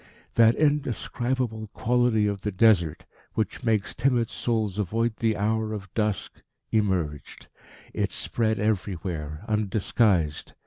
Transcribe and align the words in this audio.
That 0.33 0.55
indescribable 0.55 1.67
quality 1.75 2.25
of 2.25 2.41
the 2.41 2.51
Desert, 2.51 3.05
which 3.35 3.63
makes 3.63 3.93
timid 3.93 4.29
souls 4.29 4.79
avoid 4.79 5.17
the 5.17 5.37
hour 5.37 5.73
of 5.73 5.93
dusk, 5.93 6.41
emerged; 6.71 7.45
it 7.93 8.11
spread 8.11 8.57
everywhere, 8.57 9.45
undisguised. 9.47 10.53